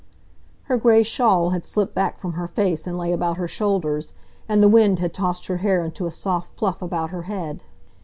[0.63, 4.13] Her gray shawl had slipped back from her face and lay about her shoulders,
[4.49, 7.63] and the wind had tossed her hair into a soft fluff about her head.